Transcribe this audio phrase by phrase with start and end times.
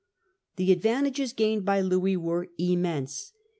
[0.55, 3.33] The advantages gained by Louis were immense.